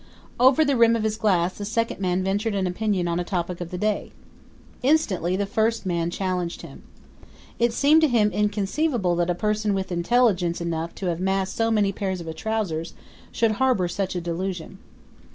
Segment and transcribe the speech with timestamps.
[0.39, 3.61] Over the rim of his glass the second man ventured an opinion on a topic
[3.61, 4.11] of the day.
[4.81, 6.81] Instantly the first man challenged him.
[7.59, 11.69] It seemed to him inconceivable that a person with intelligence enough to have amassed so
[11.69, 12.95] many pairs of trousers
[13.31, 14.79] should harbor such a delusion.